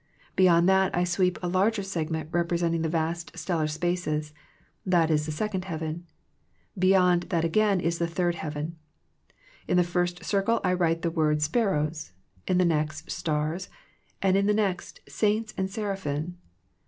Beyond 0.35 0.67
that 0.67 0.97
I 0.97 1.03
sweep 1.03 1.37
a 1.43 1.47
larger 1.47 1.83
segment 1.83 2.29
representing 2.31 2.81
the 2.81 2.89
vast 2.89 3.37
stellar 3.37 3.67
spaces. 3.67 4.33
That 4.83 5.11
is 5.11 5.27
the 5.27 5.31
second 5.31 5.65
heaven. 5.65 6.07
Beyond 6.75 7.27
that 7.29 7.45
again 7.45 7.79
is 7.79 7.99
the 7.99 8.07
third 8.07 8.33
heaven. 8.33 8.77
In 9.67 9.77
the 9.77 9.83
first 9.83 10.23
circle 10.25 10.59
I 10.63 10.73
write 10.73 11.03
the 11.03 11.11
word" 11.11 11.39
spar 11.43 11.73
rows"; 11.73 12.13
in 12.47 12.57
the 12.57 12.65
next" 12.65 13.11
stars," 13.11 13.69
and 14.23 14.35
in 14.35 14.47
the 14.47 14.55
next" 14.55 15.01
saints 15.21 15.53
and 15.55 15.69
seraphim." 15.69 16.39